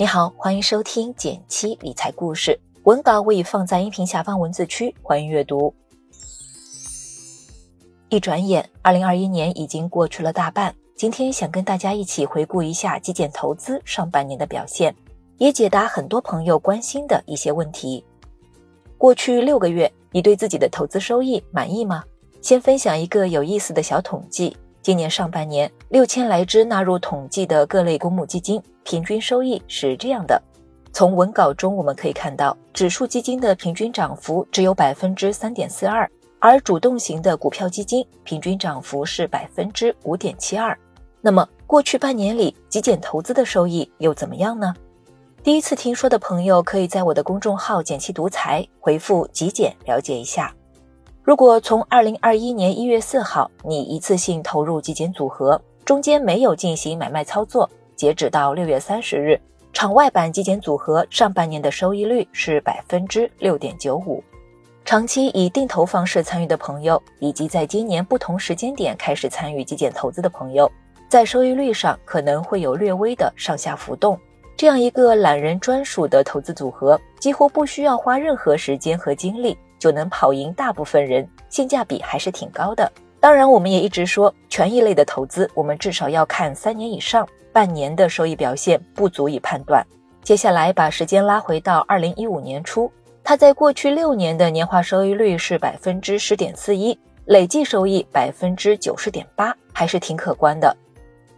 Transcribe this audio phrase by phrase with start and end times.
[0.00, 5.74] 你好，欢迎收听减七理财故事，文稿我已放在音频下方文字区，欢迎阅读。
[8.08, 14.94] 一转眼，二零二一年已经过去了大半，今天想跟大家一起回顾一下极简投资上半年的表现，
[15.38, 18.04] 也解答很多朋友关心的一些问题。
[18.96, 22.04] 过去六个月，你对自己的投资收益满意吗？
[22.40, 24.56] 先分享一个有意思的小统计。
[24.88, 30.42] 今年上半年，六千来只纳入统计的各类公募基金平均收益是这样的。
[30.94, 40.74] 从文稿中我们可以看到，指数基金的平均涨幅只有百分之三点四二，而主动型的股票基金平均涨幅是百分之五点七二。
[41.20, 44.74] 那么，过去半年里极简投资的收益又怎么样呢？
[45.42, 50.50] 第一次听说的朋友，可以在我的公众号“简七独裁”回复“极简”了解一下。
[51.28, 59.38] 如果从二零二一年一月四号你一次性投入极简组合，中间没有进行买卖操作，截止到六月三十日，
[59.74, 64.24] 场外版极简组合上半年的收益率是百分之六点九五。
[64.86, 70.72] 长期以定投方式参与的朋友，以及在今年不同时间点开始参与极简投资的朋友，
[71.10, 74.18] 在收益率上可能会有略微的上下浮动。
[74.56, 79.54] 这样一个懒人专属的投资组合，几乎不需要花任何时间和精力。
[79.78, 82.90] 就能跑赢大部分人，性价比还是挺高的。
[83.20, 89.84] 当然，我们也一直说，权益类的投资，我们至少要看三年以上，半年的收益表现不足以判断。
[90.22, 92.90] 接下来把时间拉回到二零一五年初，
[93.24, 100.76] 它在过去六年的年化收益率是百分之十点四一，累计收益百分之九十点八，还是挺可观的。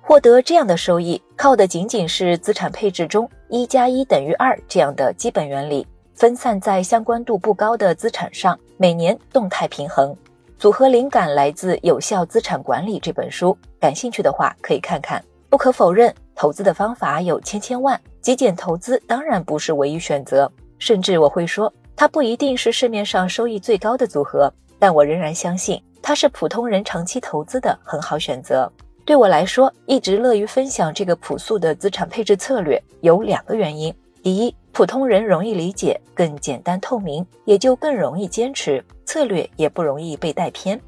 [0.00, 5.86] 获得这样的收益，靠的仅仅是资产配置中一加一等于二这样的基本原理。
[6.14, 10.16] 分散在相关度不高的资产上，每年动态平衡。
[10.56, 15.22] 组合灵感来自《有效资产管理》这本书，感兴趣的话可以看看。
[15.50, 28.70] 不可否认，投资的方法有千千万，极简投资当然不是唯一选择，甚至我会说，它不一定是市面上收益最高的组合，但我仍然相信它是普通人长期投资的很好选择。
[29.04, 33.92] 对我来说，一直乐于分享这个朴素的资产配置策略，有两个原因。
[34.22, 40.78] 第一，普通人容易理解，更简单透明，也就更容易坚持策略，也不容易被带偏。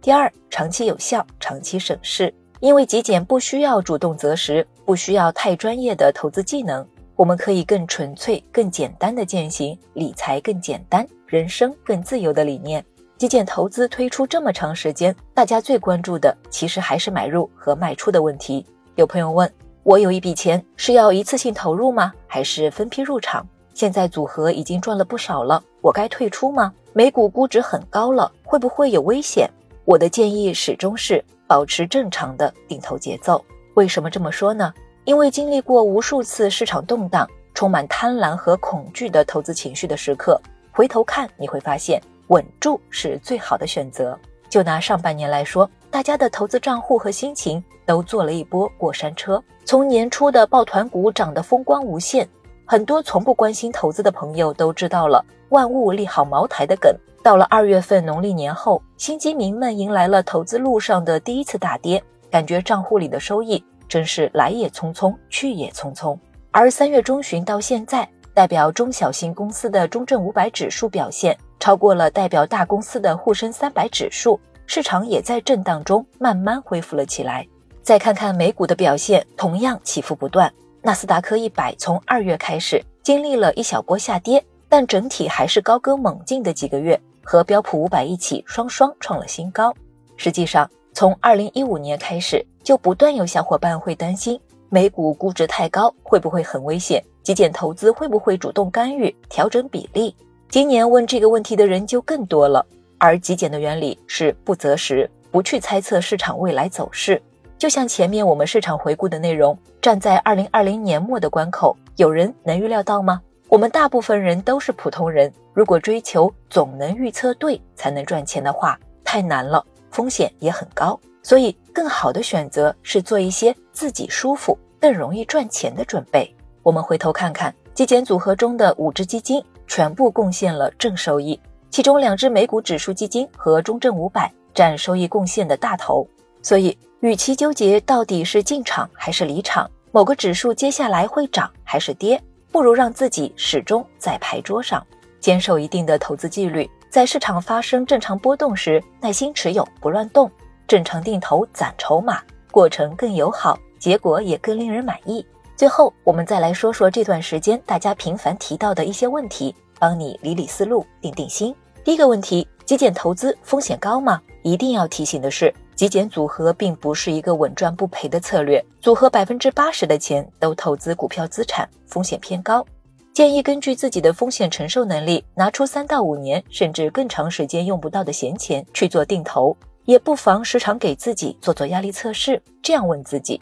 [0.00, 6.86] 第二，长期有效，长期省事，因为极简不需要主动择时，不需要太专业的投资技能，
[7.16, 12.84] 我们可以更纯粹、更简单的践行理财更简单、人生更自由的理念。
[13.18, 18.64] 极简投资推出这么长时间，大家最关注的其实还是买入和卖出的问题。
[18.94, 19.52] 有朋友问。
[19.82, 22.10] 我有一笔钱，是要一次性投入吗？
[22.34, 23.46] 还是分批入场？
[23.74, 26.74] 现在组合已经赚了不少了，我该退出吗？
[26.92, 29.48] 美股估值很高了，会不会有危险？
[29.84, 33.44] 我的建议始终是保持正常的定投节奏。
[33.74, 34.74] 为什么这么说呢？
[35.04, 37.24] 因为经历过无数次市场动荡、
[37.54, 40.36] 充满贪婪和恐惧的投资情绪的时刻，
[40.72, 44.18] 回头看你会发现，稳住是最好的选择。
[44.50, 49.40] 就拿上半年来说，大家的投资账户和心情都坐了一波过山车。
[49.64, 52.28] 从年初的抱团股涨得风光无限，
[52.64, 56.92] 很多从不关心投资的朋友都知道了“万物利好茅台”的梗。
[57.22, 66.18] 到了二月份农历年后，新基民们迎来了投资路上的第一次大跌，感觉账户里的收益真是来也匆匆，去也匆匆。
[66.50, 71.38] 而三月中旬到现在，代表中小型公司的中证五百指数表现。
[71.60, 77.46] 超过了代表大公司的沪深三百指数，市场也在震荡中慢慢恢复了起来。
[77.82, 80.52] 再看看美股的表现，同样起伏不断。
[80.82, 89.74] 纳斯达克一百从二月开始经历了一小波下跌，但整体还是高歌猛进的几个月，和标普五百一起双双创了新高。
[90.16, 100.14] 实际上，从二零一五年开始，就不断有小伙伴会担心美股估值太高会不会很危险，极简投资会不会主动干预调整比例。
[100.48, 102.64] 今年问这个问题的人就更多了，
[103.04, 107.20] 而极简的原理是不择时，不去猜测市场未来走势。
[107.58, 113.20] 就像前面我们市场回顾的内容，站在二零二零年末的关口，有人能预料到吗？
[113.48, 120.98] 我们大部分人都是普通人，如果追求总能预测对才能赚钱的话，太难了，风险也很高。
[121.22, 126.34] 所以，更好的选择是做一些自己舒服、更容易赚钱的准备。
[126.62, 129.44] 我们回头看看极简组合中的五只基金。
[129.66, 131.40] 全部贡献了正收益，
[131.74, 136.06] 其中两只美股指数基金和中证五百占收益贡献的大头。
[136.40, 142.22] 所以，与其纠结到底是进场还是离场，某个指数接下来会涨还是跌，
[142.52, 144.86] 不如让自己始终在牌桌上，
[145.18, 150.30] 坚守一定的投资纪律，在市场发生正常波动时耐心持有不乱动，
[150.68, 152.22] 正常定投攒筹码，
[152.52, 155.26] 过程更友好，结果也更令人满意。
[155.56, 161.52] 最后，我们再来说说这段时间大家频繁提到的一些问题，帮你理理思路，定定心。
[161.84, 164.18] 第一个问题：极简投资风险高吗？
[164.42, 172.64] 一定要提醒的是，极简组合并不是一个稳赚不赔的策略，组合百分之八十的钱都投资股票资产，风险偏高。
[173.12, 179.54] 建议根据自己的风险承受能力，拿出三到五年甚至更长时间用不到的闲钱去做定投，
[179.84, 182.42] 也不妨时常给自己做做压力测试。
[182.62, 183.38] 这样问自己：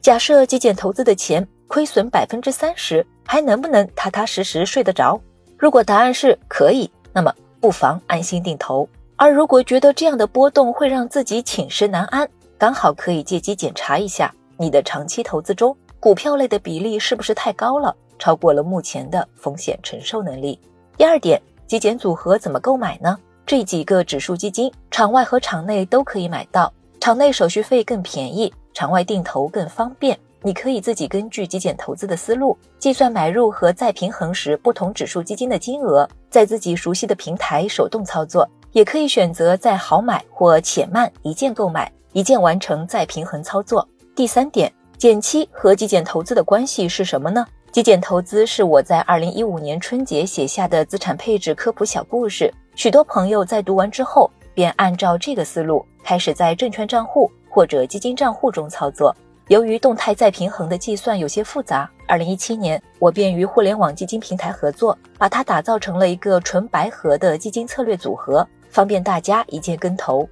[0.00, 5.20] 假设极简投资的钱亏损百分之三十，还能不能踏踏实实睡得着？
[5.58, 8.88] 如果答案是可以，那么不妨安心定投。
[9.16, 17.94] 而如果觉得这样的波动会让自己寝食难安，刚好可以借机检查一下你的长期投资中股票类的比例是不是太高了。
[18.18, 20.60] 超过了目前的风险承受能力。
[20.96, 23.18] 第二点，极简组合怎么购买呢？
[23.46, 26.70] 这几个指数基金，场外和场内都可以买到。
[27.00, 30.18] 场内手续费更便宜，场外定投更方便。
[30.42, 38.48] 你可以自己根据极简投资的思路，计算买入和再平衡时不同指数基金的金额，在自己熟悉的平台手动操作。
[38.72, 43.86] 也可以选择在好买或且慢一键购买，一键完成再平衡操作。
[44.14, 47.44] 第三点，减期和极简投资的关系是什么呢？
[47.72, 59.12] 极简投资是我在二零一五年春节写下的资产配置科普小故事，许多朋友在读完之后便按照这个思路开始在证券账户或者基金账户中操作。
[59.50, 70.24] 由于动态再平衡的计算有些复杂，二零一七年我便与互联网基金平台合作，把它打造成了一个纯白盒的基金策略组合，方便大家一键跟投。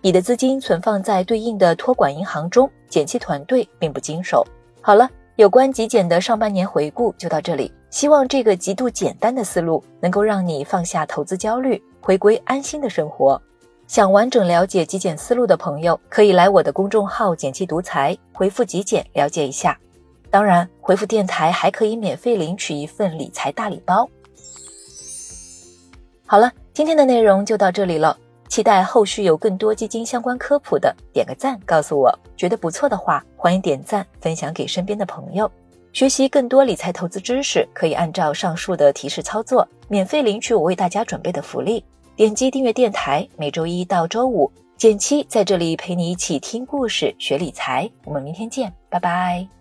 [0.00, 4.46] 你的资金存放在对应的托管银行中，减期团队并不经手。
[4.80, 5.10] 好了。
[5.36, 13.40] 有关极简的上半年回顾就到这里，希望这个极度简单的思路能够让你放下投资焦虑，回归安心的生活。
[13.90, 19.76] 想完整了解极简思路的朋友，可以来我的公众号“简七独裁”回复“极简”了解一下。
[20.30, 24.08] 当然，回复电台还可以免费领取一份理财大礼包。
[26.24, 28.16] 好了，今天的内容就到这里了。
[28.48, 35.50] 期待后续有更多基金相关科普的，点个赞告诉我，觉得不错的话，欢迎点赞分享给身边的朋友。
[35.92, 41.84] 学习更多理财投资知识，可以按照上述的提示操作，免费领取我为大家准备的福利。
[42.20, 47.90] 点击订阅电台，每周一到周五，简七在这里陪你一起听故事、学理财。
[48.04, 49.59] 我们明天见，拜拜。